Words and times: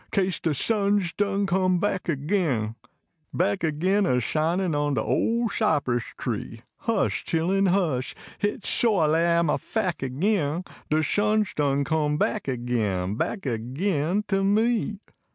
Kase 0.11 0.39
de 0.39 0.55
sun 0.55 0.99
s 1.03 1.13
done 1.13 1.45
come 1.45 1.77
back 1.79 2.09
agin, 2.09 2.73
Back 3.35 3.63
agin 3.63 4.07
a 4.07 4.19
shinin 4.19 4.73
on 4.73 4.95
de 4.95 5.03
ole 5.03 5.47
cypress 5.49 6.03
tree; 6.17 6.63
Hush! 6.77 7.23
chillun, 7.23 7.67
hush! 7.69 8.15
Hit 8.39 8.61
shuahly 8.61 9.19
am 9.23 9.47
a 9.47 9.59
fac 9.59 10.01
agin, 10.01 10.63
De 10.89 11.03
sun 11.03 11.41
s 11.41 11.53
done 11.53 11.83
come 11.83 12.17
back 12.17 12.47
agin. 12.49 13.13
Back 13.15 13.45
agin 13.45 14.23
to 14.27 14.43
me. 14.43 15.01